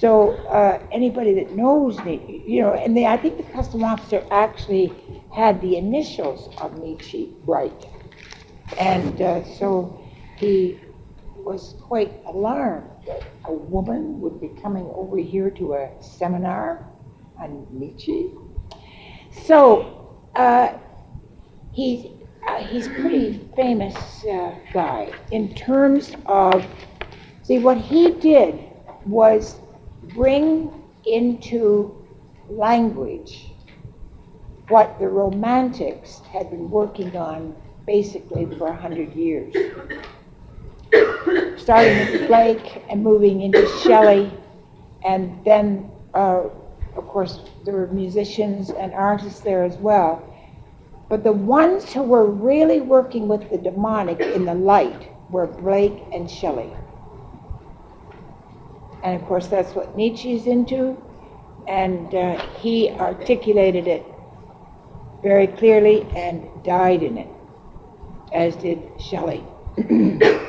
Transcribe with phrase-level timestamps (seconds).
[0.00, 4.24] So uh, anybody that knows Nietzsche, you know, and they, I think the custom officer
[4.30, 4.92] actually
[5.34, 7.84] had the initials of Nietzsche right.
[8.78, 10.00] And uh, so
[10.36, 10.78] he
[11.34, 16.86] was quite alarmed that a woman would be coming over here to a seminar
[17.36, 18.30] on Nietzsche.
[19.46, 20.74] So uh,
[21.72, 22.06] he's,
[22.46, 23.96] uh, he's a pretty famous
[24.26, 26.64] uh, guy in terms of,
[27.42, 28.60] see, what he did
[29.04, 29.58] was
[30.14, 30.70] bring
[31.06, 31.94] into
[32.48, 33.52] language
[34.68, 37.54] what the Romantics had been working on
[37.86, 39.54] basically for a hundred years.
[41.58, 44.32] Starting with Blake and moving into Shelley,
[45.04, 46.44] and then, uh,
[46.96, 50.22] of course, there were musicians and artists there as well.
[51.08, 56.02] But the ones who were really working with the demonic in the light were Blake
[56.12, 56.70] and Shelley.
[59.02, 60.96] And of course, that's what Nietzsche's into,
[61.66, 64.04] and uh, he articulated it
[65.22, 67.28] very clearly and died in it,
[68.32, 69.44] as did Shelley.